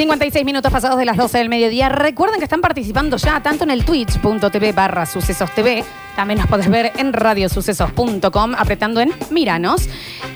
[0.00, 1.88] 56 minutos pasados de las 12 del mediodía.
[1.88, 5.82] Recuerden que están participando ya tanto en el twitch.tv barra sucesos TV.
[6.14, 9.88] También nos podés ver en radiosucesos.com apretando en Miranos.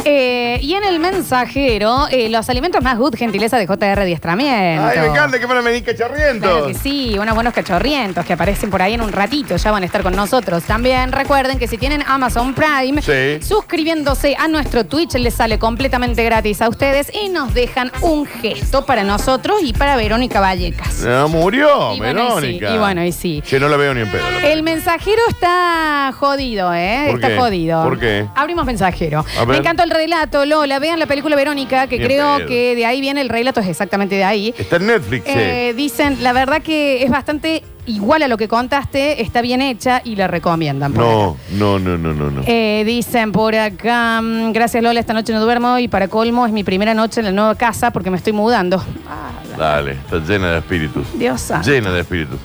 [0.05, 4.83] Eh, y en el mensajero, eh, los alimentos más good, gentileza de JR Diestramiento.
[4.87, 6.67] Ay, me encanta que van a venir Claro cacharrientos.
[6.69, 9.87] que sí, unos buenos cachorrientos que aparecen por ahí en un ratito, ya van a
[9.87, 10.63] estar con nosotros.
[10.65, 13.47] También recuerden que si tienen Amazon Prime, Sí.
[13.47, 18.85] suscribiéndose a nuestro Twitch les sale completamente gratis a ustedes y nos dejan un gesto
[18.87, 21.01] para nosotros y para Verónica Vallecas.
[21.03, 22.75] No, murió, Y bueno, y sí, Verónica.
[22.75, 23.43] y bueno, y sí.
[23.45, 24.23] Che, no la veo ni en pedo.
[24.31, 27.05] la El mensajero está jodido, ¿eh?
[27.09, 27.37] ¿Por está qué?
[27.39, 27.83] jodido.
[27.83, 28.27] ¿Por qué?
[28.35, 29.25] Abrimos mensajero.
[29.37, 29.49] A ver.
[29.49, 30.79] Me encantó el relato, Lola.
[30.79, 32.47] Vean la película Verónica, que Bien creo pedo.
[32.49, 34.55] que de ahí viene el relato, es exactamente de ahí.
[34.59, 35.25] Está en Netflix.
[35.27, 37.63] Eh, dicen, la verdad que es bastante
[37.95, 40.93] igual a lo que contaste, está bien hecha y la recomiendan.
[40.93, 41.13] por acá.
[41.53, 42.31] No, no, no, no, no.
[42.31, 42.43] no.
[42.47, 46.53] Eh, dicen por acá, mm, gracias Lola, esta noche no duermo y para colmo es
[46.53, 48.83] mi primera noche en la nueva casa porque me estoy mudando.
[49.09, 51.07] Ah, Dale, está llena de espíritus.
[51.19, 51.71] Dios santo.
[51.71, 52.39] Llena de espíritus.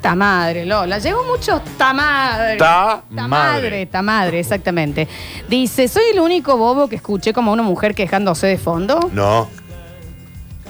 [0.00, 0.98] Ta madre, Lola.
[0.98, 2.56] Llegó mucho ta madre.
[2.56, 3.62] Ta Ta madre.
[3.62, 5.06] madre, ta madre, exactamente.
[5.48, 9.10] Dice, soy el único bobo que escuché como una mujer quejándose de fondo.
[9.12, 9.48] No.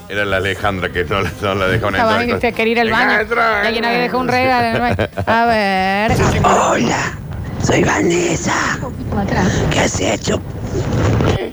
[0.09, 2.41] Era la Alejandra que no, no la dejaron Estaba entrar.
[2.41, 3.21] que quería ir al baño.
[3.21, 4.67] Entra, Alguien había dejado un regalo.
[4.67, 5.09] en el baño.
[5.27, 6.13] A ver.
[6.45, 7.13] Hola,
[7.63, 8.79] soy Vanessa.
[9.71, 10.41] ¿Qué has hecho?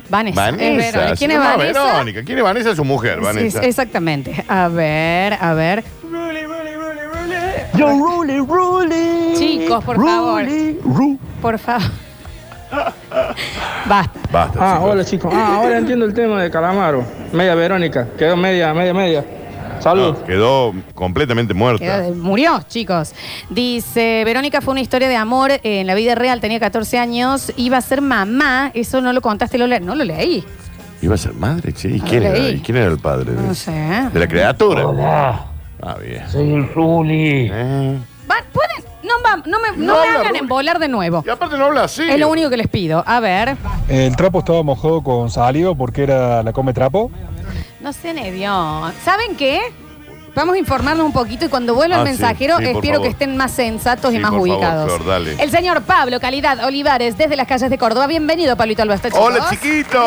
[0.10, 0.50] Vanessa.
[0.50, 1.16] es Vanessa.
[1.16, 1.84] ¿Quién es Vanessa?
[1.84, 2.24] Verónica.
[2.24, 2.70] ¿Quién es Vanessa?
[2.72, 3.62] Es su mujer, Sí, Vanessa.
[3.62, 4.44] exactamente.
[4.48, 5.84] A ver, a ver.
[7.76, 9.34] Yo, Ruli, Ruli.
[9.38, 10.44] Chicos, por favor.
[10.44, 11.18] Ruli, Ru.
[11.42, 11.88] Por favor.
[13.88, 14.20] Basta.
[14.32, 14.90] Basta, Ah, chicos.
[14.92, 15.34] hola chicos.
[15.36, 17.04] Ah, ahora entiendo el tema de Calamaro.
[17.34, 18.08] Media Verónica.
[18.18, 19.26] Quedó media, media, media.
[19.80, 20.18] Salud.
[20.20, 21.84] No, quedó completamente muerta.
[22.04, 23.14] Quedó- Murió, chicos.
[23.50, 27.54] Dice, Verónica fue una historia de amor eh, en la vida real, tenía 14 años,
[27.56, 29.80] iba a ser mamá, eso no lo contaste, Lola.
[29.80, 30.44] No lo leí.
[31.02, 31.88] Iba a ser madre, che.
[31.90, 32.56] ¿Y quién, lo era, leí.
[32.56, 33.32] ¿Y quién era el padre?
[33.32, 33.72] de- No sé.
[34.12, 34.86] De la criatura.
[34.86, 35.46] Hola,
[35.82, 36.28] Ah, bien.
[36.30, 37.50] soy el Ruli.
[37.50, 37.98] Eh.
[38.30, 38.84] Va- ¿Pueden?
[39.10, 40.36] No, va- no me, no No me habla, hagan Rubén.
[40.44, 41.24] embolar de nuevo.
[41.26, 42.04] Y aparte no habla así.
[42.10, 43.04] Es lo único que les pido.
[43.06, 43.58] A ver.
[43.88, 47.10] El trapo estaba mojado con saliva porque era la come trapo.
[47.82, 48.52] No se nevió.
[49.04, 49.60] ¿Saben qué?
[50.36, 52.94] Vamos a informarnos un poquito y cuando vuelva el Ah, sí, mensajero sí, por espero
[52.96, 53.02] favor.
[53.08, 54.86] que estén más sensatos y Sí, más por favor, ubicados.
[54.94, 55.36] Flor, dale.
[55.40, 58.08] El señor Pablo Calidad Olivares desde las calles de Córdoba.
[58.08, 58.98] Bienvenido, Pablito Alba.
[59.14, 60.00] Hola, chiquito.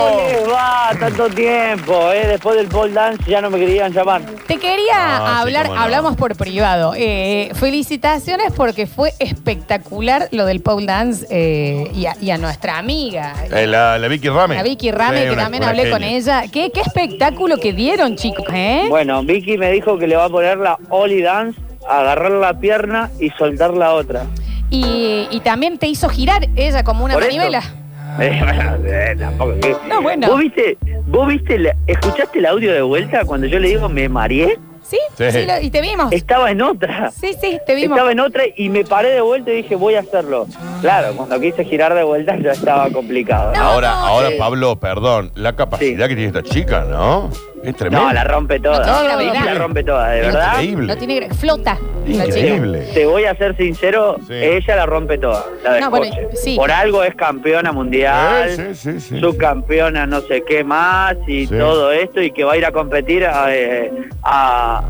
[0.51, 0.91] va?
[0.99, 2.27] Tanto tiempo, ¿eh?
[2.29, 4.23] Después del pole dance ya no me querían llamar.
[4.47, 5.83] Te quería Ah, sí, hablar, cómo no.
[5.83, 6.95] hablamos por privado.
[6.97, 12.79] Eh, felicitaciones porque fue espectacular lo del pole dance eh, y, a, y a nuestra
[12.79, 13.35] amiga.
[13.51, 14.55] Eh, la, la Vicky Rame.
[14.55, 16.17] La Vicky Rame, Sí, que una- también una hablé con genia.
[16.17, 16.43] ella.
[16.53, 18.87] ¿Qué, qué espectáculo que dieron, chicos, ¿eh?
[18.89, 21.59] Bueno, Vicky me dijo que le va a poner la Oli Dance,
[21.89, 24.27] agarrar la pierna y soltar la otra.
[24.69, 27.63] Y, y también te hizo girar ella como una manivela.
[28.21, 29.55] Eh, tampoco
[29.89, 30.27] No, bueno.
[30.29, 34.07] ¿Vos viste, vos viste, la- escuchaste el audio de vuelta cuando yo le digo me
[34.11, 34.59] mareé?
[34.83, 34.99] ¿Sí?
[35.17, 35.31] Sí.
[35.31, 36.13] Sí, lo- y te vimos.
[36.13, 37.11] Estaba en otra.
[37.11, 37.97] Sí, sí, te vimos.
[37.97, 40.47] Estaba en otra y me paré de vuelta y dije voy a hacerlo.
[40.83, 43.55] Claro, cuando quise girar de vuelta ya estaba complicado.
[43.55, 44.35] No, Ahora, no, ahora sí.
[44.39, 47.31] Pablo, perdón, la capacidad que tiene esta chica, ¿no?
[47.63, 48.07] Es tremendo.
[48.09, 48.85] No, la rompe toda.
[48.85, 50.53] No, no, no, la rompe toda, de verdad.
[50.55, 50.87] Increíble.
[50.89, 51.79] No tiene flota.
[52.07, 52.89] Increíble.
[52.93, 54.35] Te voy a ser sincero, Sí.
[54.35, 56.57] ella la rompe toda, la No, bueno, sí.
[56.57, 61.55] Por algo es campeona mundial, sí, sí, sí, subcampeona no sé qué más y Sí.
[61.57, 63.93] todo esto y que va a ir a competir eh,
[64.25, 64.83] a-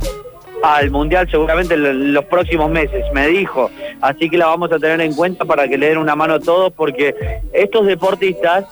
[0.62, 3.69] al mundial seguramente en los próximos meses, me dijo.
[4.00, 6.41] Así que la vamos a tener en cuenta para que le den una mano a
[6.41, 7.15] todos porque
[7.53, 8.65] estos deportistas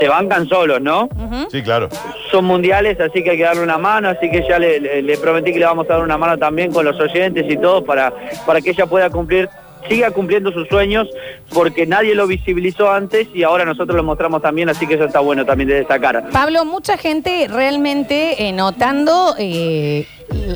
[0.00, 1.08] se bancan solos, ¿no?
[1.50, 1.88] Sí, claro.
[2.30, 5.18] son mundiales, así que hay que darle una mano, así que ya le, le- le
[5.18, 8.12] prometí que le vamos a dar una mano también con los oyentes y todo para,
[8.46, 9.48] para que ella pueda cumplir,
[9.88, 11.08] siga cumpliendo sus sueños,
[11.52, 15.20] porque nadie lo visibilizó antes y ahora nosotros lo mostramos también, así que eso está
[15.20, 16.28] bueno también de destacar.
[16.30, 20.06] Pablo, mucha gente realmente eh, notando eh,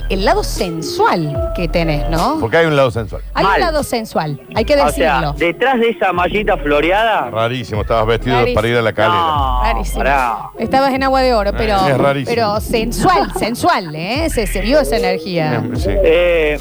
[0.09, 2.39] el, lado sensual que tenés, ¿no?
[2.41, 3.23] Porque hay un lado sensual.
[3.35, 5.33] Hay un lado sensual, hay que O sea, decirlo.
[5.35, 7.29] detrás de esa mallita floreada...
[7.31, 8.55] Rarísimo, estabas vestido Rarísimo.
[8.55, 9.15] para ir a la calera.
[9.21, 9.99] No, Rarísimo.
[9.99, 10.39] pará.
[10.59, 12.35] Estabas en agua de oro, pero, Eh, es rarísimo.
[12.35, 14.29] pero sensual, sensual, ¿eh?
[14.31, 15.63] Se, se vio esa energía.
[15.75, 15.91] Sí.
[15.91, 16.59] Eh,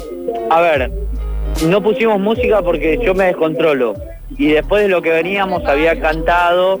[0.50, 0.92] a ver,
[1.64, 3.94] no pusimos música porque yo me descontrolo.
[4.38, 6.80] Y después de lo que veníamos había cantado,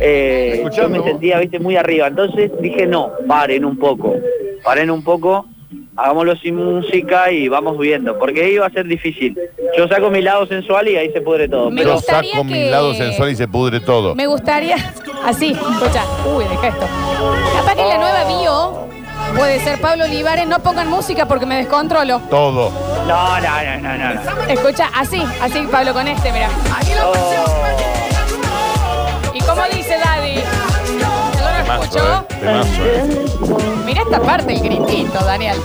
[0.00, 2.08] eh, yo me sentía, viste, muy arriba.
[2.08, 4.16] Entonces dije, no, paren un poco,
[4.64, 5.46] paren un poco,
[5.96, 9.38] hagámoslo sin música y vamos viendo, porque iba a ser difícil.
[9.76, 11.70] Yo saco mi lado sensual y ahí se pudre todo.
[11.70, 14.14] Me Pero saco que- mi lado sensual y se pudre todo.
[14.14, 14.76] Me gustaría,
[15.24, 16.04] así, escucha,
[16.34, 16.86] uy, deja esto.
[17.56, 18.88] Capaz que la nueva bio
[19.36, 22.20] puede ser Pablo Olivares, no pongan música porque me descontrolo.
[22.30, 22.70] Todo.
[23.06, 24.14] no, no, no, no, no.
[24.14, 24.42] no.
[24.48, 26.48] Escucha, así, así Pablo con este, mira.
[27.04, 27.14] Oh,
[29.34, 30.42] ¿Y cómo dice Daddy?
[31.64, 32.20] Temazo, escuchó?
[32.20, 32.34] eh.
[32.40, 33.26] Temazo, eh.
[33.84, 35.56] Mira esta parte, el gritito, Daniel.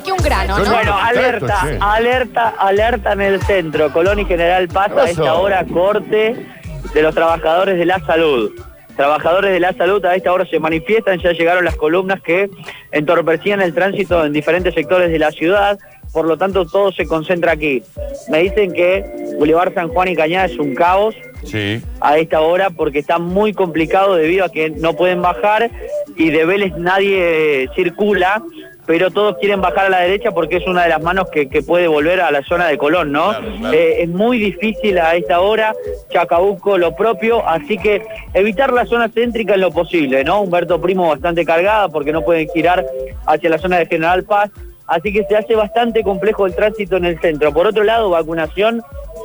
[0.00, 3.92] Que un grano, Bueno, alerta, alerta, alerta en el centro.
[3.92, 6.46] Colón y General Paz ¿Qué a esta hora corte
[6.94, 8.50] de los trabajadores de la salud.
[8.96, 12.50] Trabajadores de la salud a esta hora se manifiestan, ya llegaron las columnas que
[12.90, 15.78] entorpecían el tránsito en diferentes sectores de la ciudad,
[16.12, 17.82] por lo tanto todo se concentra aquí.
[18.28, 19.04] Me dicen que
[19.38, 21.14] Boulevard San Juan y Cañada es un caos,
[21.44, 21.80] Sí.
[22.00, 25.70] a esta hora porque está muy complicado debido a que no pueden bajar
[26.16, 28.42] y de Vélez nadie circula,
[28.88, 31.62] pero todos quieren bajar a la derecha porque es una de las manos que, que
[31.62, 33.28] puede volver a la zona de Colón, ¿no?
[33.28, 33.76] Claro, claro.
[33.76, 35.74] Eh, es muy difícil a esta hora,
[36.08, 38.00] Chacabuco lo propio, así que
[38.32, 40.40] evitar la zona céntrica en lo posible, ¿no?
[40.40, 42.86] Humberto Primo bastante cargada porque no pueden girar
[43.26, 44.50] hacia la zona de General Paz,
[44.86, 47.52] así que se hace bastante complejo el tránsito en el centro.
[47.52, 48.80] Por otro lado, vacunación,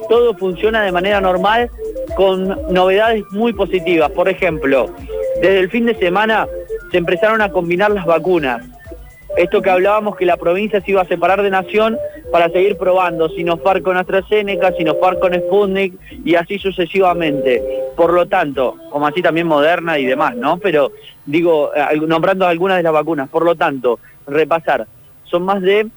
[0.09, 1.71] todo funciona de manera normal
[2.17, 4.11] con novedades muy positivas.
[4.11, 4.93] Por ejemplo,
[5.41, 6.49] desde el fin de semana
[6.91, 8.72] se empezaron a combinar las vacunas.
[9.37, 11.97] Esto que hablábamos que la provincia se iba a separar de nación
[12.31, 15.93] para seguir probando Sinopharm con AstraZeneca, Sinopharm con Sputnik
[16.23, 17.61] y así sucesivamente.
[17.95, 20.57] Por lo tanto, como así también Moderna y demás, ¿no?
[20.57, 20.91] Pero
[21.25, 21.71] digo,
[22.07, 23.27] nombrando algunas de las vacunas.
[23.29, 24.85] Por lo tanto, repasar,
[25.23, 25.87] son más de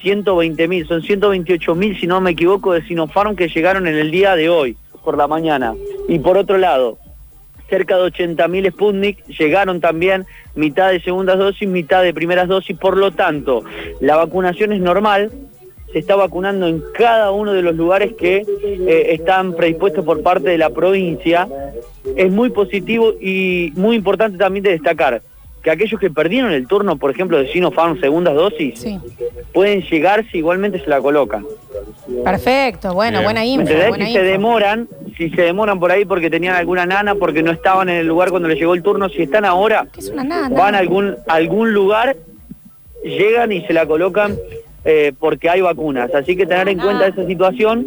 [0.00, 4.10] 120 mil, son 128 mil, si no me equivoco, de Sinopharm que llegaron en el
[4.10, 5.74] día de hoy, por la mañana.
[6.08, 6.98] Y por otro lado,
[7.68, 12.96] cerca de 80.000 Sputnik, llegaron también mitad de segundas dosis, mitad de primeras dosis, por
[12.96, 13.64] lo tanto,
[14.00, 15.30] la vacunación es normal,
[15.92, 20.50] se está vacunando en cada uno de los lugares que eh, están predispuestos por parte
[20.50, 21.48] de la provincia.
[22.14, 25.22] Es muy positivo y muy importante también de destacar
[25.62, 28.98] que aquellos que perdieron el turno, por ejemplo, de Sinopharm segundas dosis, Sí.
[29.52, 31.44] pueden llegar si igualmente se la colocan.
[32.24, 33.24] Perfecto, bueno, Bien.
[33.24, 33.88] buena ¿Me info, entendés?
[33.88, 37.50] buena Si se demoran, si se demoran por ahí porque tenían alguna nana, porque no
[37.50, 40.24] estaban en el lugar cuando les llegó el turno, si están ahora, ¿Qué es una
[40.24, 40.56] nana?
[40.56, 42.16] van a algún, algún lugar,
[43.04, 44.36] llegan y se la colocan
[44.84, 46.14] eh, porque hay vacunas.
[46.14, 47.86] Así que tener en cuenta esa situación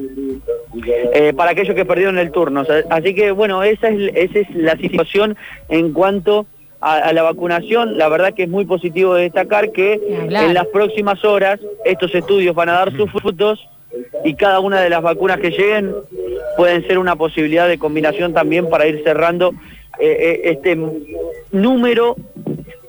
[1.13, 2.61] eh, para aquellos que perdieron el turno.
[2.61, 5.35] O sea, Así que bueno, esa es, esa es la situación
[5.69, 6.45] en cuanto
[6.81, 7.97] a, a la vacunación.
[7.97, 12.55] La verdad que es muy positivo de destacar que en las próximas horas estos estudios
[12.55, 13.59] van a dar sus frutos
[14.23, 15.93] y cada una de las vacunas que lleguen
[16.57, 19.53] pueden ser una posibilidad de combinación también para ir cerrando
[19.99, 20.77] eh, eh, este
[21.51, 22.15] número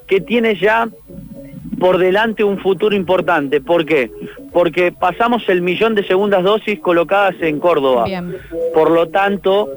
[0.07, 0.89] que tiene ya
[1.79, 3.61] por delante un futuro importante.
[3.61, 4.11] ¿Por qué?
[4.53, 8.05] Porque pasamos el millón de segundas dosis colocadas en Córdoba.
[8.05, 8.37] Bien.
[8.73, 9.69] Por lo tanto,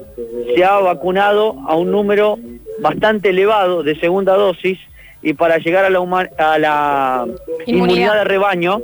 [0.53, 2.37] se ha vacunado a un número
[2.79, 4.77] bastante elevado de segunda dosis
[5.21, 7.65] y para llegar a la, huma- a la Inmunidad.
[7.65, 8.81] inmunidad de rebaño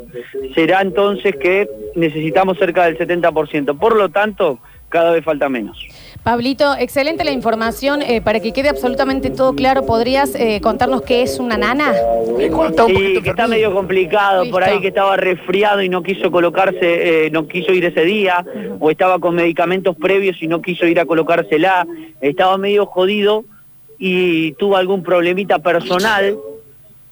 [0.55, 3.77] será entonces que necesitamos cerca del 70%.
[3.77, 4.57] Por lo tanto,
[4.89, 5.77] cada vez falta menos.
[6.23, 8.01] Pablito, excelente la información.
[8.01, 11.93] eh, para que quede absolutamente todo claro, ¿podrías eh, contarnos qué es una nana?
[12.37, 17.31] Sí, que está medio complicado, por ahí que estaba resfriado y no quiso colocarse, eh,
[17.31, 18.45] no quiso ir ese día,
[18.79, 21.85] o estaba con medicamentos previos y no quiso ir a colocársela,
[22.19, 23.45] estaba medio jodido
[24.03, 26.35] y tuvo algún problemita personal,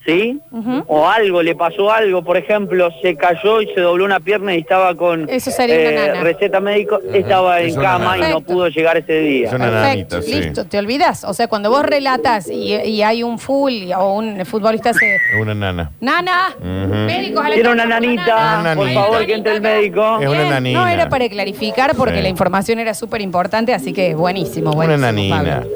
[0.05, 0.39] ¿sí?
[0.87, 4.59] O algo, le pasó algo, por ejemplo, se cayó y se dobló una pierna y
[4.61, 6.21] estaba con eh, Eso sería una nana.
[6.23, 8.29] receta médico, estaba Es en una cama nana.
[8.29, 9.47] y no pudo llegar ese día.
[9.49, 10.41] Es una Perfecto, nanita, sí.
[10.41, 11.23] listo, ¿te olvidas?
[11.25, 15.15] O sea, cuando vos relatas y, y hay un full o un futbolista se...
[15.15, 15.91] Es una nana.
[16.01, 16.65] Nana, Ujú.
[17.05, 20.19] médicos a la Tiene una nanita, Una por favor que entre el médico.
[20.21, 20.79] Es una nanina.
[20.81, 22.23] No era para clarificar porque Sí.
[22.23, 25.05] la información era súper importante, así que buenísimo, Una buenísimo.
[25.05, 25.37] nanina.
[25.61, 25.69] Pablo.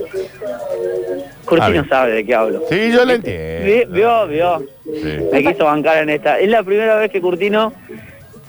[1.59, 2.63] Curtino Ah, sabe de qué hablo.
[2.69, 3.93] Sí, yo la Vi- entiendo.
[3.93, 4.63] Vio, vio.
[4.83, 5.17] Sí.
[5.31, 6.39] Me quiso bancar en esta.
[6.39, 7.73] Es la primera vez que Curtino,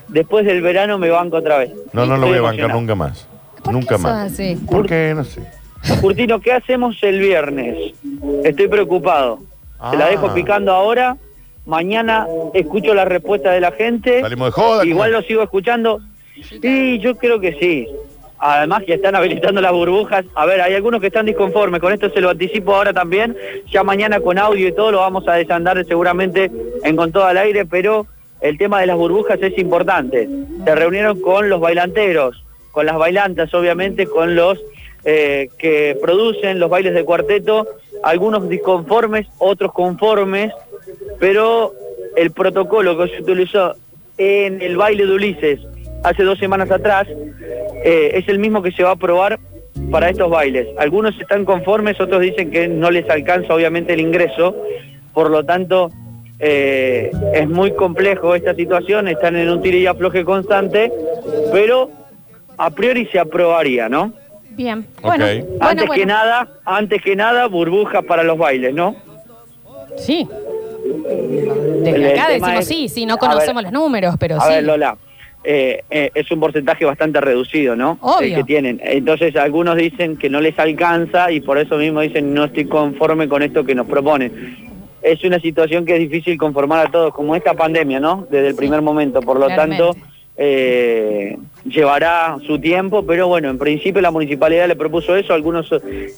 [0.09, 1.71] después del verano, me banco otra vez.
[1.93, 3.29] No, no lo voy a bancar nunca más.
[3.63, 4.33] ¿Por Nunca qué más.
[4.33, 4.57] así?
[4.71, 5.13] ¿Por qué?
[5.17, 5.41] No sé.
[6.01, 7.93] Curtino, ¿qué hacemos el viernes?
[8.45, 9.39] Estoy preocupado.
[9.91, 10.11] Se la Ah.
[10.11, 11.17] dejo picando ahora.
[11.67, 14.21] Mañana escucho la respuesta de la gente.
[14.21, 14.85] Salimos de joda.
[14.85, 15.21] Igual ¿cómo?
[15.23, 16.01] lo sigo escuchando.
[16.61, 17.89] Sí, yo creo que sí.
[18.47, 20.27] Además que están habilitando las burbujas.
[20.35, 21.81] A ver, hay algunos que están disconformes.
[21.81, 23.35] Con esto se lo anticipo ahora también.
[23.73, 26.51] Ya mañana con audio y todo lo vamos a desandar seguramente
[26.83, 28.07] en Con todo al aire, pero
[28.43, 30.29] el tema de las burbujas es importante.
[30.63, 34.61] Se reunieron con los bailanteros, con las bailantas obviamente, con los
[35.07, 37.67] eh, que producen los bailes de cuarteto,
[38.03, 40.53] algunos disconformes, otros conformes,
[41.19, 41.73] pero
[42.15, 43.75] el protocolo que se utilizó
[44.19, 45.61] en el baile de Ulises
[46.05, 47.09] hace dos semanas atrás
[47.85, 49.41] eh, es el mismo que se va a probar
[49.91, 50.69] para estos bailes.
[50.79, 54.55] Algunos están conformes, otros dicen que no les alcanza obviamente el ingreso,
[55.13, 55.91] por lo tanto
[56.39, 60.93] eh, es muy complejo esta situación, están en un tiro y afloje constante,
[61.53, 61.91] pero
[62.57, 64.13] a priori se aprobaría, ¿no?
[64.51, 64.87] Bien.
[65.03, 65.25] Bueno,
[65.61, 68.95] antes bueno, que nada, antes que nada, burbujas para los bailes, ¿no?
[69.97, 70.29] Sí.
[71.83, 74.53] Desde acá decimos es- sí, sí, no a conocemos ver, los números, pero A sí.
[74.55, 74.97] ver, Lola,
[75.45, 77.99] eh, eh, es un porcentaje bastante reducido, ¿no?
[78.01, 78.37] Obvio.
[78.37, 78.81] Que tienen.
[78.83, 83.29] Entonces, algunos dicen que no les alcanza y por eso mismo dicen no estoy conforme
[83.29, 84.57] con esto que nos proponen.
[85.03, 88.27] Es una situación que es difícil conformar a todos, como esta pandemia, ¿no?
[88.31, 89.21] Desde el primer momento.
[89.21, 89.85] Por lo Claramente.
[89.85, 90.01] tanto,
[90.37, 95.69] eh, llevará su tiempo, pero bueno, en principio la municipalidad le propuso eso, algunos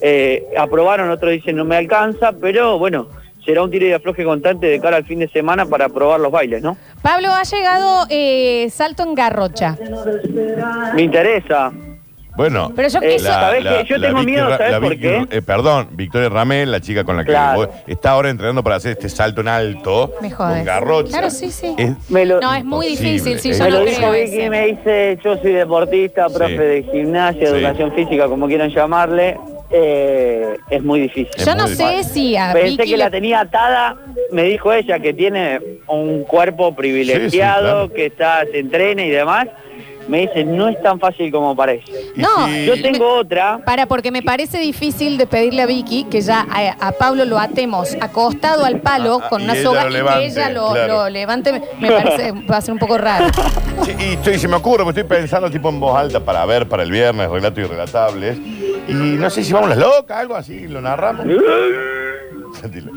[0.01, 3.09] eh, aprobaron, otros dicen no me alcanza, pero bueno,
[3.47, 6.31] será un tiro y afloje constante de cara al fin de semana para probar los
[6.33, 6.77] bailes, ¿no?
[7.01, 9.77] Pablo, ha llegado eh, Salto en Garrocha.
[10.95, 11.73] Me interesa.
[12.37, 13.17] Bueno, Pero yo Eh.
[13.89, 15.27] Yo tengo Vicky miedo, ¿sabés la por qué?
[15.31, 17.61] eh, perdón, Victoria Ramel, la chica con la que Claro.
[17.61, 20.13] vos- está ahora entrenando para hacer este salto en alto.
[20.21, 20.57] Me jodes.
[20.57, 21.09] Con garrocha.
[21.09, 21.75] Claro, sí, sí.
[21.79, 24.37] Es- Me lo, No, es muy difícil, sí, es- yo me no lo creo ese.
[24.37, 26.59] Vicky, me dice, yo soy deportista, profe Sí.
[26.59, 27.55] de gimnasia, Sí.
[27.55, 29.39] educación física, como quieran llamarle,
[29.71, 31.31] eh, es muy difícil.
[31.37, 33.97] Es Yo no sé si a Pensé Vicky que la tenía atada,
[34.33, 37.93] me dijo ella que tiene un cuerpo privilegiado, Sí, sí, claro.
[37.93, 39.47] que está, se entrena y demás.
[40.09, 41.91] Me dice, no es tan fácil como parece.
[42.15, 46.21] y No, Yo tengo otra, Para, porque me parece difícil de pedirle a Vicky que
[46.21, 49.85] ya a, a Pablo lo atemos acostado al palo Ah, con y una ella soga
[49.85, 50.95] lo y levante, que ella lo, claro.
[51.05, 51.53] lo levante.
[51.53, 53.27] Me- Me parece, va a ser un poco raro.
[53.85, 56.67] Sí, y estoy, se me ocurre, porque estoy pensando tipo en voz alta para ver
[56.67, 58.39] para el viernes, relatos irrelatables.
[58.89, 61.27] Y no sé si vamos las locas, algo así, lo narramos.
[62.61, 62.91] Sentilo.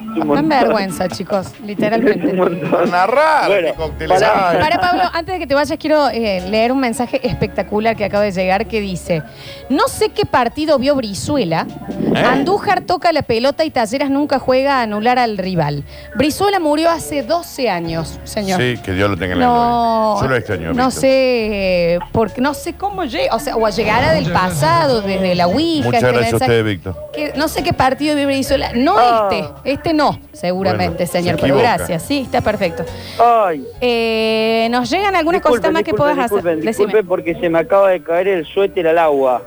[0.00, 2.34] Me dan vergüenza, chicos, literalmente.
[2.70, 6.72] Para narrar, Bueno, qué cócteles para- Pablo, antes de que te vayas, quiero eh, leer
[6.72, 9.22] un mensaje espectacular que acaba de llegar que dice:
[9.68, 11.66] No sé qué partido vio Brizuela.
[12.14, 12.18] ¿Eh?
[12.18, 15.84] Andújar toca la pelota y Talleras nunca juega a anular al rival.
[16.16, 18.60] Brizuela murió hace 12 años, señor.
[18.60, 20.22] Sí, que Dios lo tenga en la No, gloria.
[20.22, 20.66] Yo lo extraño.
[20.74, 20.92] no Víctor.
[20.92, 25.84] sé, porque no sé cómo llega, o sea, o llegará del pasado, desde la Ouija.
[25.86, 26.52] Muchas este gracias a mensaje.
[26.52, 27.10] usted, Víctor.
[27.12, 28.70] Que no sé qué partido vio Brizuela.
[28.74, 29.28] No Ah.
[29.38, 31.76] Este, este no, seguramente, Bueno, se señor, pero equivoca.
[31.76, 32.84] gracias, sí, está perfecto.
[33.18, 36.64] ay, Eh, nos llegan algunas disculpen, cositas más que disculpen, puedas disculpen, hacer.
[36.64, 36.86] Decime.
[36.86, 39.42] disculpen porque se me acaba de caer el suéter al agua.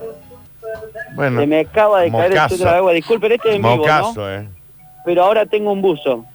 [1.15, 2.50] Bueno, Se me acaba de caer el mocazo.
[2.56, 2.91] suéter al agua.
[2.94, 3.82] Disculpen, este es en vivo, ¿no?
[3.82, 4.48] Mocazo, eh.
[5.06, 6.25] Pero ahora tengo un buzo.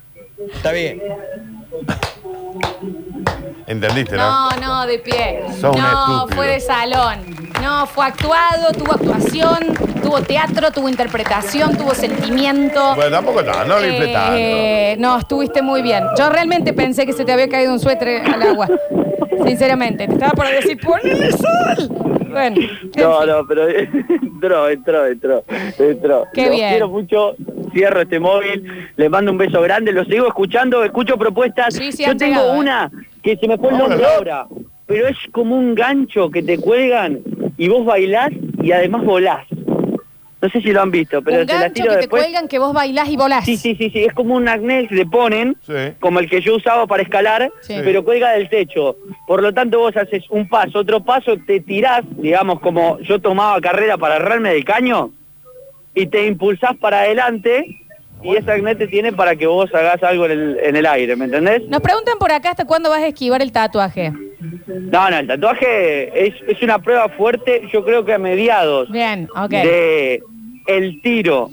[3.73, 4.51] ¿Entendiste, no?
[4.51, 5.41] No, no, de pie.
[5.61, 6.29] Sos un no, estúpido.
[6.37, 7.19] fue de salón.
[7.63, 9.59] No, fue actuado, tuvo actuación,
[10.03, 12.95] tuvo teatro, tuvo interpretación, tuvo sentimiento.
[12.97, 14.35] Bueno, tampoco tanto, no lo inflé tanto.
[14.37, 16.05] Eh, no, estuviste muy bien.
[16.19, 18.69] Yo realmente pensé que se te había caído un suéter al agua.
[19.47, 21.89] Sinceramente, te estaba por decir, ponle sol.
[22.31, 23.29] Bueno, en No, fin.
[23.29, 25.45] no, pero entró, entró, entró,
[25.79, 26.27] entró.
[26.33, 26.71] Qué Los bien.
[26.71, 27.35] quiero mucho,
[27.73, 31.75] cierro este móvil, les mando un beso grande, los sigo escuchando, escucho propuestas.
[31.75, 32.59] Sí, sí, Yo han tengo llegado, ¿eh?
[32.59, 32.91] una
[33.23, 34.09] que se me fue el nombre ¿no?
[34.09, 34.47] ahora,
[34.87, 37.21] pero es como un gancho que te cuelgan
[37.57, 38.31] y vos bailás
[38.63, 39.47] y además volás.
[40.41, 42.25] No sé si lo han visto, pero un te la tiro que te después.
[42.25, 43.45] cuelgan que vos bailás y volás.
[43.45, 45.73] Sí, sí, sí, sí, es como un arnés que le ponen, Sí.
[46.01, 47.77] como el que yo usaba para escalar, Sí.
[47.85, 48.97] pero cuelga del techo.
[49.29, 53.61] Por lo tanto, vos haces un paso, otro paso, te tirás, digamos, como yo tomaba
[53.61, 55.13] carrera para agarrarme del caño,
[55.95, 57.65] y te impulsás para adelante,
[58.25, 61.17] y ese arnés te tiene para que vos hagas algo en el, en el aire,
[61.17, 61.63] ¿me entendés?
[61.69, 64.13] Nos preguntan por acá hasta cuándo vas a esquivar el tatuaje.
[64.67, 69.29] No, no, el tatuaje es, es una prueba fuerte, yo creo que a mediados Bien,
[69.37, 69.51] ok.
[69.51, 70.23] de
[70.67, 71.51] el tiro,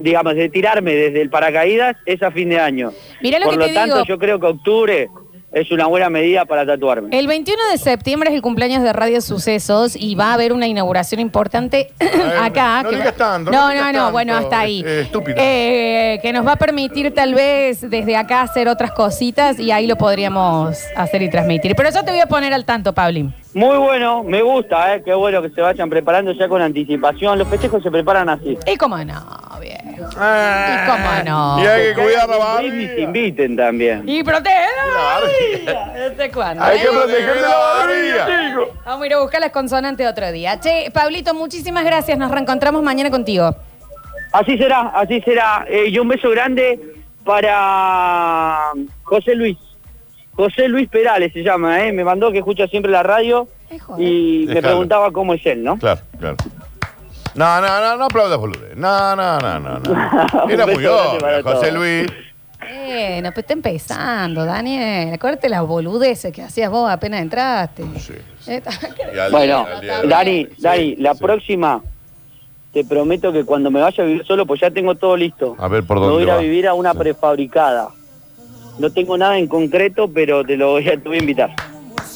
[0.00, 2.92] digamos, de tirarme desde el paracaídas, es a fin de año.
[3.22, 4.06] Mirá lo Por que lo te tanto, digo.
[4.06, 5.08] yo creo que octubre
[5.52, 7.08] es una buena medida para tatuarme.
[7.16, 10.66] El 21 de septiembre es el cumpleaños de Radio Sucesos y va a haber una
[10.66, 11.90] inauguración importante
[12.40, 12.82] acá.
[12.82, 14.82] no que digas va- tanto, No, no no, digas no, tanto, bueno, hasta ahí.
[14.86, 15.36] eh, estúpido.
[15.40, 19.86] Eh, que nos va a permitir tal vez desde acá hacer otras cositas y ahí
[19.86, 21.74] lo podríamos hacer y transmitir.
[21.76, 23.30] Pero yo te voy a poner al tanto, Pauli.
[23.54, 25.02] Muy bueno, me gusta, ¿eh?
[25.02, 27.38] qué bueno que se vayan preparando ya con anticipación.
[27.38, 28.58] Los festejos se preparan así.
[28.66, 29.14] Y cómo no,
[29.60, 29.75] bien.
[30.18, 31.62] Ah, ¿Y cómo no?
[31.62, 33.00] Y hay que cuidar la Y se barriga.
[33.00, 34.02] inviten también.
[34.08, 35.92] Y protege la barriga.
[35.94, 36.64] ¿Desde cuándo?
[36.64, 38.26] Hay que proteger la barriga.
[38.84, 40.58] Vamos a ir a buscar las consonantes otro día.
[40.60, 42.16] Che, Pablito, muchísimas gracias.
[42.18, 43.54] Nos reencontramos mañana contigo.
[44.32, 45.64] Así será, así será.
[45.68, 46.78] Eh, y un beso grande
[47.24, 49.56] para José Luis.
[50.34, 51.92] José Luis Perales se llama, ¿eh?
[51.92, 53.48] me mandó que escucha siempre la radio
[53.98, 55.78] y me preguntaba cómo es él, ¿no?
[55.78, 56.36] Claro, claro.
[57.36, 58.72] No, no, no, no aplaudas, bolude.
[58.76, 60.48] No, no, no, no, no.
[60.48, 61.42] Era muy obvio.
[61.44, 61.70] José.
[61.72, 62.06] Luis.
[62.58, 65.12] Bueno, pues está empezando, Daniel.
[65.14, 67.84] Acuérdate las boludeces que hacías vos apenas entraste.
[67.98, 68.14] Sí,
[69.30, 69.66] Bueno.
[70.08, 71.20] Dani, Sí, Dani, la sí.
[71.22, 71.82] próxima
[72.72, 75.56] te prometo que cuando me vaya a vivir solo, pues ya tengo todo listo.
[75.58, 76.98] A ver por Me voy a dónde ir a vivir a una Sí.
[76.98, 77.88] prefabricada.
[78.78, 81.50] No tengo nada en concreto, pero te lo voy a, te voy a invitar.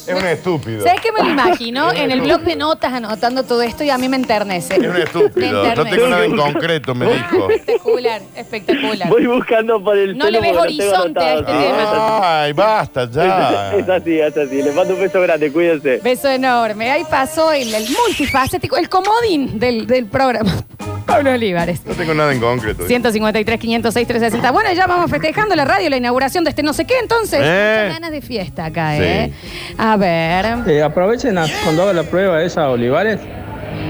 [0.07, 0.83] Es un estúpido.
[0.83, 1.91] ¿Sabes qué me lo imagino?
[1.93, 4.75] En el blog de notas anotando todo esto y a mí me enternece.
[4.75, 5.63] Es un estúpido.
[5.63, 7.49] Me No tengo nada en concreto, me dijo.
[7.61, 9.09] Espectacular, espectacular.
[9.09, 12.41] Voy buscando por el No le ves celu porque lo tengo horizonte a este tema.
[12.43, 13.75] Ay, basta ya.
[13.75, 14.61] Es así, es así.
[14.61, 15.97] Le mando un beso grande, cuídense.
[16.03, 16.89] Beso enorme.
[16.91, 20.51] Ahí pasó el, el multifacético, el comodín del, del programa.
[21.05, 21.81] Pablo Olivares.
[21.85, 22.85] No tengo nada en concreto.
[22.87, 24.51] 153, 506, 360.
[24.51, 27.39] Bueno, ya vamos festejando la radio, la inauguración de este no sé qué, entonces.
[27.43, 27.79] Eh.
[27.83, 29.03] Muchas ganas de fiesta acá, Sí.
[29.03, 29.33] ¿eh?
[29.77, 30.45] A ver.
[30.67, 33.19] Eh, aprovechen a- cuando haga la prueba esa Olivares,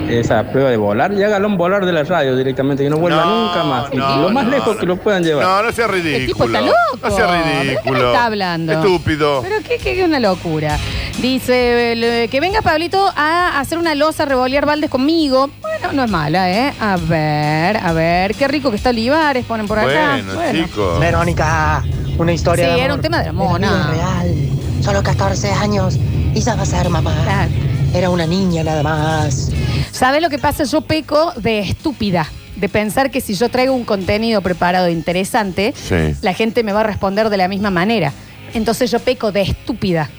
[0.10, 3.24] esa prueba de volar, y hágalo un volar de la radio directamente, que no vuelva
[3.26, 3.94] No, nunca más.
[3.94, 4.80] no, lo más no, lejos no.
[4.80, 5.44] que lo puedan llevar.
[5.46, 6.18] No, no sea ridículo.
[6.18, 6.76] El tipo está loco.
[7.02, 8.00] No sea ¿De qué ridículo.
[8.00, 8.74] me está hablando?
[8.74, 9.42] Estúpido.
[9.42, 10.78] Pero qué, qué, qué una locura.
[11.22, 15.50] Dice el, que venga Pablito a hacer una losa revolear baldes conmigo.
[15.62, 16.74] Bueno, no es mala, ¿eh?
[16.80, 18.36] A ver, a ver.
[18.36, 20.20] Qué rico que está Olivares, ponen por acá.
[20.36, 21.00] Bueno, chicos.
[21.00, 21.84] Verónica,
[22.18, 23.92] una historia Sí, de era amor un tema de la mona.
[23.92, 24.36] real.
[24.82, 25.98] Solo 14 años
[26.34, 27.14] y ya va a ser mamá.
[27.24, 27.52] Claro.
[27.94, 29.50] Era una niña nada más.
[29.92, 30.64] ¿Sabes lo que pasa?
[30.64, 32.28] Yo peco de estúpida.
[32.56, 36.16] De pensar que si yo traigo un contenido preparado interesante, Sí.
[36.22, 38.12] la gente me va a responder de la misma manera.
[38.54, 40.10] Entonces yo peco de estúpida.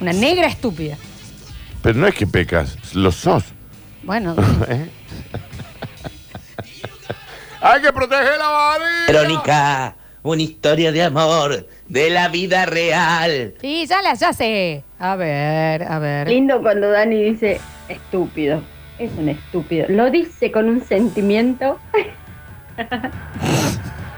[0.00, 0.96] Una negra estúpida.
[1.82, 3.44] Pero no es que pecas, lo sos.
[4.02, 4.34] Bueno,
[4.68, 4.90] ¿Eh?
[7.60, 9.06] Hay que proteger la barriga.
[9.08, 13.54] Verónica, una historia de amor de la vida real.
[13.60, 14.84] sí, ya la ya sé.
[14.98, 16.28] A ver, a ver.
[16.28, 18.62] Lindo cuando Dani dice estúpido.
[18.98, 19.86] Es un estúpido.
[19.88, 21.78] Lo dice con un sentimiento.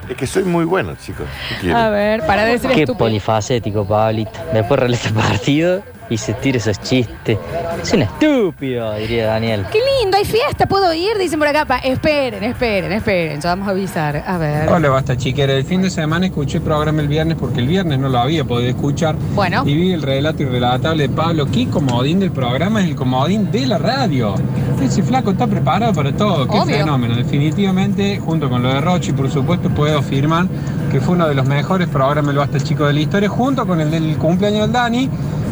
[0.09, 1.27] Es que soy muy bueno, chicos.
[1.73, 2.99] A ver, para decir Qué estúpido.
[2.99, 4.33] polifacético, Pablito.
[4.53, 7.39] Después realiza el partido y se tira esos chistes.
[7.81, 9.65] Es un estúpido, diría Daniel.
[9.73, 11.65] Qué lindo, hay fiesta, puedo ir, dicen por acá.
[11.65, 14.23] Pa, esperen, esperen, esperen, ya vamos a avisar.
[14.27, 14.69] A ver.
[14.69, 15.53] Hola, basta chiquera.
[15.53, 18.45] El fin de semana escuché el programa el viernes porque el viernes no lo había
[18.45, 19.15] podido escuchar.
[19.35, 19.63] Bueno.
[19.65, 21.47] Y vi el relato irrelatable de Pablo.
[21.47, 24.35] ¿Qué comodín del programa es el comodín de la radio?
[24.83, 26.49] Ese flaco está preparado para todo.
[26.49, 26.77] Qué Obvio.
[26.77, 27.15] fenómeno.
[27.15, 30.47] Definitivamente, junto con lo de Rochi, por supuesto, puedo afirmar
[30.91, 33.81] que fue uno de los mejores programas del Basta Chico de la historia, junto con
[33.81, 35.11] el del cumpleaños del Dani.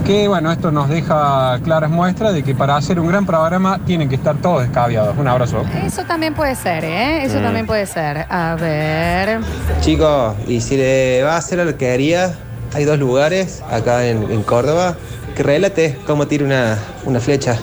[0.09, 4.09] Que bueno, esto nos deja claras muestras de que para hacer un gran programa tienen
[4.09, 5.15] que estar todos descabiados.
[5.19, 5.63] Un abrazo.
[5.85, 7.21] Eso también puede ser, ¿eh?
[7.21, 7.27] Mm.
[7.27, 8.25] Eso también puede ser.
[8.31, 9.41] A ver.
[9.83, 12.35] Chicos, y si le va a hacer arquería,
[12.73, 14.97] hay dos lugares acá en, en Córdoba
[15.37, 17.59] que relate cómo tira una, una flecha.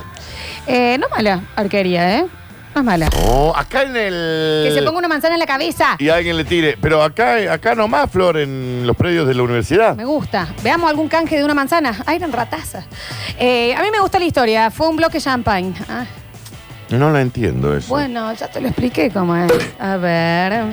[0.67, 2.27] Eh, no mala arquería, ¿eh?
[2.75, 3.09] Es mala.
[3.27, 4.63] Oh, acá en el.
[4.67, 5.95] Que se ponga una manzana en la cabeza.
[5.97, 6.77] Y alguien le tire.
[6.81, 9.95] Pero acá, acá nomás, Flor, en los predios de la universidad.
[9.95, 10.47] Me gusta.
[10.61, 11.95] Veamos algún canje de una manzana.
[12.05, 12.85] Ay, eran ratazas.
[13.39, 14.71] Eh, a mí me gusta la historia.
[14.71, 15.73] Fue un bloque champagne.
[15.87, 16.05] Ah,
[16.89, 17.87] No la entiendo eso.
[17.89, 19.51] bueno, ya te lo expliqué cómo es.
[19.79, 20.63] A ver.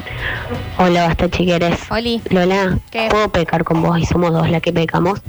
[0.78, 1.78] Hola, basta chiqueres.
[1.90, 2.20] Oli.
[2.30, 3.08] Lola, ¿Qué?
[3.10, 5.20] ¿puedo pecar con vos y somos dos las que pecamos?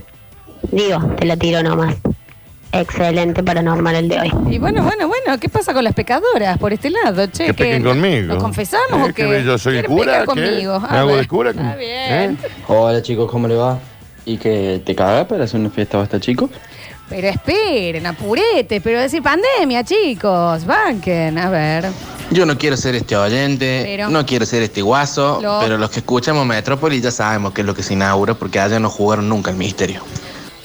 [0.72, 1.96] Digo, te la tiro nomás.
[2.74, 4.32] Excelente paranormal el de hoy.
[4.50, 7.28] Y bueno, bueno, bueno, ¿qué pasa con las pecadoras por este lado?
[7.28, 8.34] Che, Que pequen conmigo.
[8.34, 9.24] ¿Nos confesamos Eh, o qué?
[9.30, 10.80] que yo soy el ¿Quieren cura, conmigo?
[10.80, 11.18] ¿Me hago ver.
[11.22, 11.50] de cura?
[11.52, 11.88] Está bien.
[11.90, 12.38] ¿Eh?
[12.68, 13.78] Hola chicos, ¿cómo le va?
[14.26, 16.50] ¿Y que te caga para hacer una fiesta basta chico?
[17.10, 21.86] Pero esperen, apurete, pero decir pandemia, chicos, banquen, a ver.
[22.32, 25.92] Yo no quiero ser este oyente, Pero- no quiero ser este guaso, Lo- pero los
[25.92, 29.30] que escuchamos Metrópolis ya sabemos qué es lo que se inaugura porque allá no jugaron
[29.30, 30.02] nunca el misterio.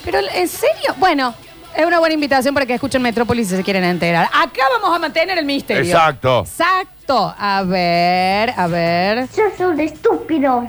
[0.04, 0.94] Pero, ¿en serio?
[0.98, 1.34] Bueno,
[1.78, 4.24] es una buena invitación para que escuchen Metrópolis si se quieren enterar.
[4.26, 5.82] Acá vamos a mantener el misterio.
[5.84, 6.40] Exacto.
[6.40, 7.34] Exacto.
[7.38, 9.28] A ver, a ver.
[9.28, 10.66] Sos un estúpido.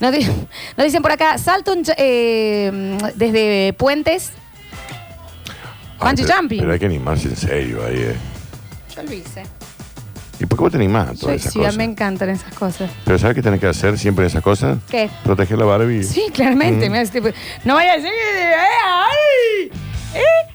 [0.00, 0.26] Nos, di-
[0.76, 4.32] nos dicen por acá, salto en ch- eh, desde puentes.
[5.98, 6.58] Bungee pero- jumping.
[6.60, 8.16] Pero hay que animarse en serio ahí, eh.
[8.94, 9.42] Yo lo hice.
[10.38, 11.76] ¿Y por qué vos te animás a todas Soy, esas mí cosas?
[11.76, 12.90] me encantan esas cosas.
[13.04, 14.78] Pero ¿sabes qué tenés que hacer siempre en esas cosas?
[14.90, 15.10] ¿Qué?
[15.24, 16.02] Proteger la Barbie.
[16.04, 16.88] Sí, claramente.
[16.88, 16.92] Mm.
[16.92, 17.28] me hace tipo,
[17.64, 18.50] no vaya a decir que...
[18.50, 18.54] eh,
[18.86, 19.70] ¡Ay!
[20.14, 20.50] ¿Eh?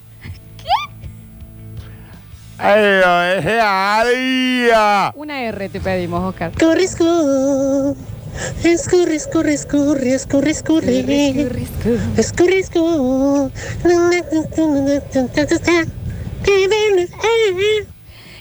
[2.58, 5.12] ¡Ay, ay, ay, ay!
[5.16, 6.52] Una R te pedimos, Oscar.
[6.58, 7.96] Corre, escurre,
[8.64, 11.00] escurre, escurre, escurre, escurre, escurre.
[12.18, 13.52] Escurre, escurre.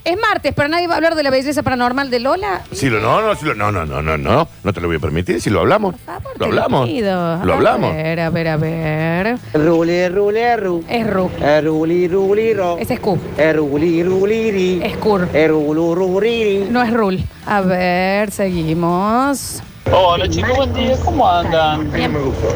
[0.05, 2.61] Es martes, pero nadie va a hablar de la belleza paranormal de Lola.
[2.73, 4.99] Si lo, no, no, si lo, no, no, no, no, no, no te lo voy
[4.99, 5.41] a permitir.
[5.41, 7.43] Si lo hablamos, lo Te hablamos, pido.
[7.43, 7.91] lo hablamos.
[7.91, 9.39] A ver, a ver, a ver.
[9.55, 10.85] Ruli, ruli, ru.
[10.91, 11.31] Es Ru.
[11.63, 12.77] Ruli, ruli, ro.
[12.79, 13.19] Ese es Q.
[13.55, 14.81] Ruli, ruli, ri.
[14.85, 15.27] Es Cur.
[15.33, 16.67] Rulu, ruri.
[16.71, 17.25] No es Rul.
[17.47, 19.63] A ver, seguimos.
[19.91, 21.91] Hola chicos, buen día, ¿cómo andan?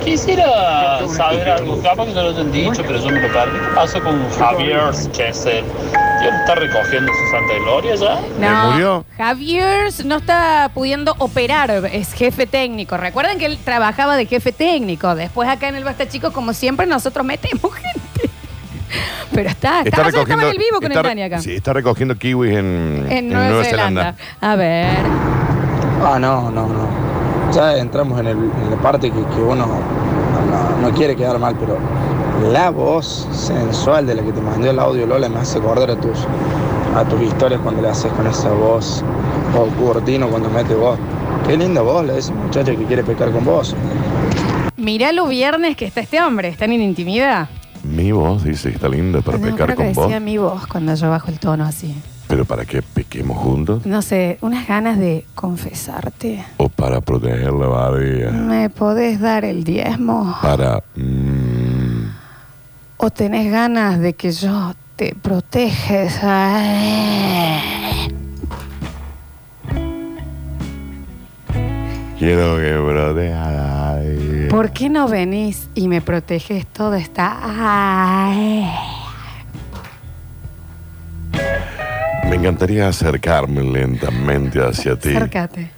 [0.04, 3.58] Quisiera saber algo, capaz que ya lo han dicho, pero yo me lo perdí.
[3.58, 4.80] ¿Qué pasó con Javier
[5.12, 5.62] Chesel?
[6.18, 6.34] Cuestión?
[6.40, 8.78] ¿Está recogiendo su Santa Gloria ya?
[8.78, 12.96] No, Javier no está pudiendo operar, es jefe técnico.
[12.96, 15.14] Recuerden que él trabajaba de jefe técnico.
[15.14, 18.30] Después acá en el Basta Chicos, como siempre, nosotros metemos gente.
[19.34, 21.40] Pero está, está, ayer estaba en el vivo con está el Dani acá.
[21.40, 24.14] Sí, está recogiendo kiwis en, En Nueva, Zelanda.
[24.40, 24.96] A ver.
[26.04, 27.52] Ah, no, no, no.
[27.52, 31.54] Ya entramos en, el- en la parte que, que uno no, no quiere quedar mal,
[31.58, 31.78] pero
[32.52, 35.96] la voz sensual de la que te mandó el audio Lola me hace acordar a
[35.96, 36.18] tus,
[36.94, 39.04] a tus historias cuando le haces con esa voz.
[39.56, 40.98] O Curtino cuando mete voz.
[41.46, 43.74] Qué linda voz la de ese muchacho que quiere pecar con vos.
[44.76, 46.48] Mirá los viernes que está este hombre.
[46.48, 47.48] ¿Están en intimidad?
[47.82, 50.04] Mi voz dice que está linda para No, pecar creo que con vos.
[50.06, 51.94] decía mi voz cuando yo bajo el tono así.
[52.26, 56.44] Pero para que pequemos juntos No sé, unas ganas de confesarte.
[56.58, 58.30] o para proteger la barriga.
[58.32, 60.36] ¿Me podés dar el diezmo?
[60.42, 60.82] Para.
[62.98, 66.18] ¿O tenés ganas de que yo te proteges?
[66.22, 67.60] Ay.
[72.18, 73.98] quiero que proteja.
[74.50, 77.38] ¿Por qué no venís y me proteges todo esta...
[77.42, 78.68] Ay.
[82.28, 85.70] Me encantaría acercarme lentamente hacia ti Acércate.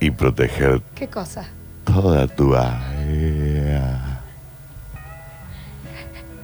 [0.00, 1.44] y proteger ¿Qué cosa?
[1.84, 3.53] toda tu barriga.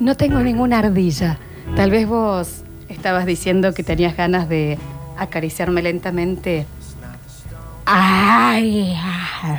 [0.01, 1.39] No tengo ninguna ardilla.
[1.77, 4.79] Tal vez vos estabas diciendo que tenías ganas de
[5.19, 6.67] acariciarme lentamente.
[7.87, 8.97] Ay.
[9.43, 9.59] ay.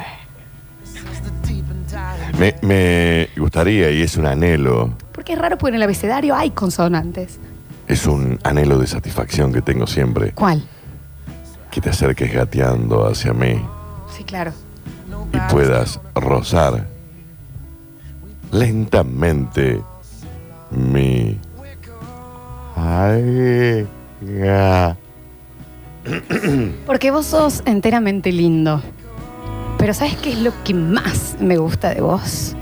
[2.39, 6.49] Me, me gustaría, y es un anhelo, Porque es raro porque en el abecedario hay
[6.51, 7.39] consonantes.
[7.87, 10.63] es un anhelo de satisfacción que tengo siempre, ¿Cuál?
[11.69, 13.61] que te acerques gateando hacia mí
[14.17, 14.53] Sí, claro.
[15.33, 16.87] y puedas rozar
[18.51, 19.81] lentamente
[20.71, 21.37] mi
[22.75, 23.87] barriga.
[26.85, 28.81] Porque vos sos enteramente lindo.
[29.77, 32.55] Pero ¿sabes qué es lo que más me gusta de vos?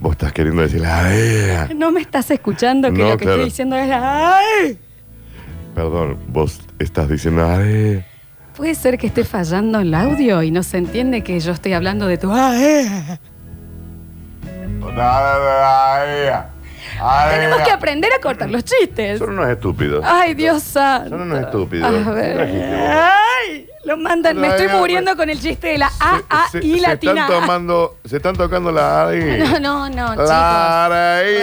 [0.00, 1.68] Vos estás queriendo decir la.
[1.74, 3.36] No me estás escuchando que No, lo que claro.
[3.42, 4.78] estoy diciendo es ay.
[5.74, 8.04] Perdón, vos estás diciendo barriga.
[8.56, 12.06] Puede ser que esté fallando el audio y no se entiende que yo estoy hablando
[12.06, 12.86] de tu ay.
[17.30, 19.18] Tenemos que aprender a cortar los chistes.
[19.18, 20.04] Son unos estúpidos.
[20.06, 21.10] Ay, Dios santo.
[21.10, 22.06] Son unos estúpidos.
[22.06, 22.40] A ver.
[22.40, 24.36] Ay, lo mandan.
[24.38, 27.22] Me estoy muriendo con el chiste de la A, A Se, y se latina.
[27.22, 29.36] están tomando, se están tocando la barriga.
[29.60, 30.28] No, no, no, chicos.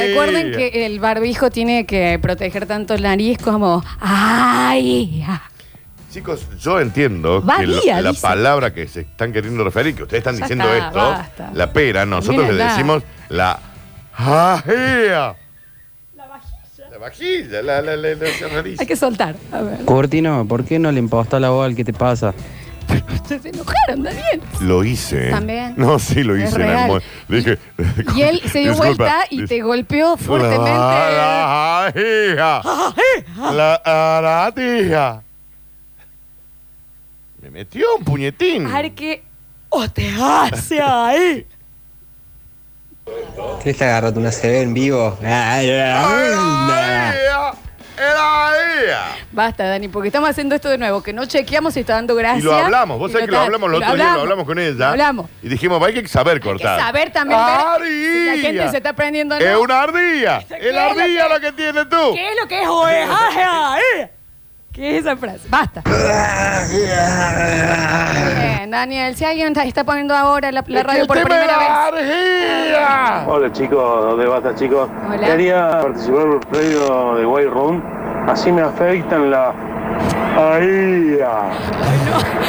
[0.08, 3.84] Recuerden que el barbijo tiene que proteger tanto el nariz como.
[4.02, 5.26] ¡Ay!
[6.12, 8.22] Chicos, yo entiendo Va que lo- la dice.
[8.22, 11.50] palabra que se están queriendo referir, que ustedes están Ya diciendo está, esto, basta.
[11.54, 13.60] la pera, nosotros le Miren, decimos la
[14.14, 15.36] jajea.
[16.92, 18.80] La vajilla, la, la, la, la, la nariz.
[18.80, 19.36] Hay que soltar.
[19.52, 19.80] A ver.
[19.84, 22.34] Curtino, ¿por qué no le impostó la voz al que te pasa?
[23.28, 24.42] Se enojaron, Daniel.
[24.62, 25.30] Lo hice.
[25.32, 25.74] También.
[25.76, 26.56] No, sí, lo hice.
[26.56, 27.58] en el mo- Dije,
[28.16, 30.70] Y él se dio disculpa, vuelta y te golpeó fuertemente.
[30.72, 32.62] La jajea.
[33.52, 35.24] La aratija.
[37.42, 38.68] Me metió un puñetín.
[38.68, 39.24] A ver qué.
[39.70, 41.46] ¡Oh, te hace ahí!
[43.62, 45.18] ¿Querés que agarrate una CB en vivo?
[45.24, 46.32] Ay, ay.
[49.32, 52.40] Basta, Dani, porque estamos haciendo esto de nuevo, que no chequeamos si está dando gracia.
[52.40, 54.22] Y lo hablamos, vos Y sabés que lo está- hablamos y el otro día, lo
[54.22, 54.72] hablamos con ella.
[54.74, 55.30] Lo hablamos.
[55.42, 56.80] Y dijimos, hay que saber Hay que cortar.
[56.80, 59.62] saber también ver si la gente se está prendiendo o Es no.
[59.62, 60.44] una ardilla.
[60.48, 62.14] ¿Qué Es la es lo ardilla que- lo que tienes tú.
[62.14, 63.78] ¿Qué es lo que es oeja?
[64.76, 65.48] ¿Qué es esa frase?
[65.50, 65.82] Basta.
[68.38, 71.58] Bien, Daniel, si alguien está- está poniendo ahora la, la radio por primera
[71.94, 73.28] vez.
[73.28, 74.90] Hola chicos, de Bata chicos.
[75.10, 75.28] Hola.
[75.28, 77.84] Quería participar por el premio de White Room.
[78.28, 79.54] Así me afectan la.
[80.38, 81.20] Ahí.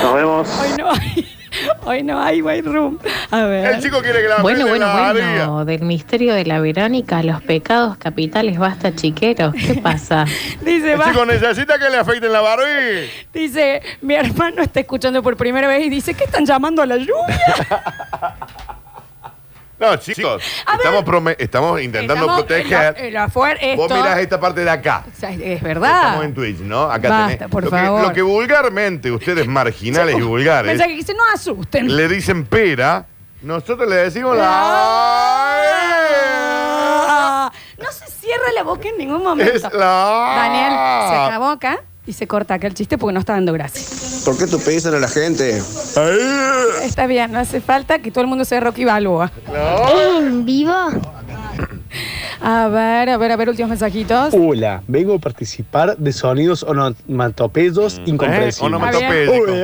[0.02, 0.60] Nos vemos.
[0.60, 0.90] Hoy no
[1.84, 2.98] hoy no hay white room.
[3.30, 3.74] A ver.
[3.74, 7.42] El chico quiere que la Bueno, bueno, la bueno, del misterio de la Verónica, los
[7.42, 9.54] pecados capitales, basta chiqueros.
[9.54, 10.24] ¿Qué pasa?
[10.62, 13.08] Dice, El va- chico necesita que le afeiten la barbilla.
[13.32, 16.96] dice, mi hermano está escuchando por primera vez y dice, ¿qué están llamando a la
[16.96, 17.40] lluvia?
[19.78, 20.42] No, chicos,
[20.74, 22.94] estamos, prome- estamos intentando Estamos en proteger.
[22.98, 25.04] la- en la fuer- Vos esto- mirás esta parte de acá.
[25.06, 26.02] O sea, es verdad.
[26.04, 26.84] Estamos en Twitch, ¿no?
[26.84, 27.50] Acá Basta, tenés.
[27.50, 28.00] por lo, favor.
[28.00, 31.94] Que, lo que vulgarmente ustedes marginales y vulgares Mensaje que dice, no asusten.
[31.94, 33.04] le dicen pera,
[33.42, 34.46] nosotros le decimos la.
[35.88, 39.52] Ah, no se cierra la boca en ningún momento.
[39.52, 40.70] Es la- Daniel,
[41.10, 43.82] se acabó acá y se corta acá el chiste porque no está dando gracia.
[44.24, 45.60] ¿Por qué tú pedís a la gente?
[46.82, 49.30] Está bien, no hace falta que todo el mundo sea Rocky Balboa.
[50.18, 50.74] ¿En vivo?
[52.42, 54.34] A ver, a ver, a ver, últimos mensajitos.
[54.34, 58.60] Hola, vengo a participar de sonidos onomatopeyos incomprensibles.
[58.62, 59.34] onomatopeyos.
[59.38, 59.62] Uy,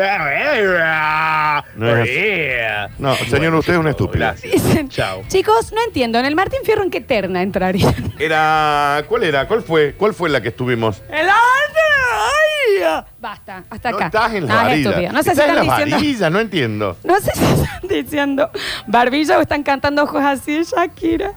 [1.77, 4.33] No, es- no, señor, usted es un estúpido.
[4.43, 5.23] Dicen, Chao.
[5.29, 7.93] chicos, no entiendo, ¿en el Martín Fierro en qué terna entraría?
[8.19, 9.05] Era.
[9.09, 9.47] ¿Cuál era?
[9.47, 9.95] ¿Cuál fue?
[9.95, 11.03] ¿Cuál fue la que estuvimos?
[11.11, 13.03] ¡El ¡Ay!
[13.21, 14.07] Basta, hasta No acá.
[14.07, 15.13] estás en la No, es varilla.
[15.13, 15.97] No sé si Estás en están la diciendo.
[15.97, 16.97] varilla, no entiendo.
[17.05, 18.51] No sé si están diciendo
[18.87, 21.33] barbilla o están cantando ojos así de Shakira.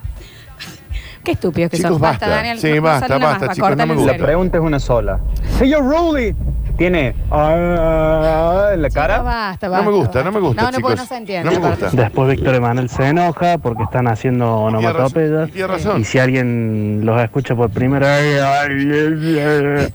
[1.25, 2.01] Qué estúpidos que Chicos, son.
[2.01, 2.35] Basta, basta.
[2.37, 2.59] Daniel.
[2.59, 4.11] Sí, basta, sale basta, más, chicos, no me en gusta.
[4.11, 4.21] serio.
[4.21, 5.19] La pregunta es una sola.
[5.57, 6.35] Señor Rudy,
[6.77, 9.21] ¿tiene ah, en la cara?
[9.21, 10.99] basta, No me gusta, no me gusta, No, no, porque chicos.
[10.99, 11.51] no se entiende.
[11.51, 11.89] No me gusta.
[11.91, 15.49] Después Víctor Emanuel se enoja porque están haciendo onomatopeyas.
[15.51, 15.99] tiene razón.
[16.01, 19.91] Y si alguien los escucha por primera vez.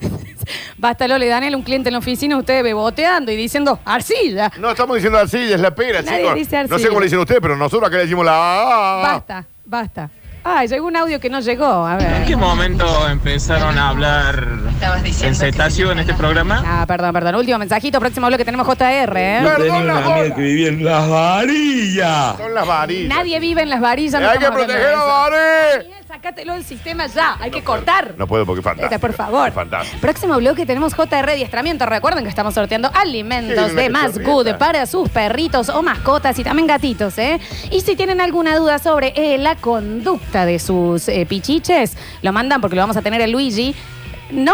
[0.78, 4.50] Basta, Lole, Daniel, un cliente en la oficina, ustedes beboteando y diciendo arcilla.
[4.58, 6.34] No, estamos diciendo arcilla, es la pera, Nadie chicos.
[6.34, 6.88] dice No sé arcilla.
[6.88, 8.32] cómo le dicen ustedes, pero nosotros acá le decimos la.
[9.02, 10.10] Basta, basta.
[10.42, 11.86] Ay, llegó un audio que no llegó.
[11.86, 12.12] A ver.
[12.14, 14.48] ¿En qué momento empezaron a hablar
[15.22, 16.62] en cetáceo en este programa?
[16.66, 17.34] Ah, perdón, perdón.
[17.34, 19.40] Último mensajito, próximo bloque tenemos JR, ¿eh?
[19.44, 20.34] Perdón, la bola.
[20.34, 22.36] que vivía en las varillas.
[22.38, 23.08] Son las varillas.
[23.16, 24.20] Nadie vive en las varillas.
[24.20, 25.80] no Hay que estamos hablando proteger de a eso.
[25.86, 25.99] varillas.
[26.22, 27.38] Sácatelo del sistema ya.
[27.40, 28.12] Hay que cortar.
[28.18, 29.00] No puedo porque es fantástico.
[29.00, 29.48] Por favor.
[29.48, 30.00] Es fantástico.
[30.02, 31.86] Próximo bloque tenemos JR Adiestramiento.
[31.86, 34.18] Recuerden que estamos sorteando alimentos Sí, una de Más.
[34.18, 37.40] Good para sus perritos o mascotas y también gatitos, ¿eh?
[37.70, 42.60] Y si tienen alguna duda sobre eh, la conducta de sus eh, pichiches, lo mandan
[42.60, 43.74] porque lo vamos a tener el Luigi.
[44.30, 44.52] No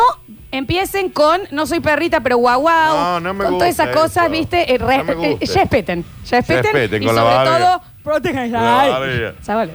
[0.52, 2.96] empiecen con no soy perrita, pero guau guau.
[2.96, 4.31] No, no me con todas esas cosas, eso.
[4.31, 4.72] ¿viste?
[4.72, 5.61] Eh, re- No me eh, gusta.
[5.61, 6.05] respeten.
[6.31, 6.62] Respeten.
[6.62, 7.59] Respeten y con la sobre barriga.
[7.59, 9.35] todo, protejan La barriga.
[9.44, 9.74] Chavales.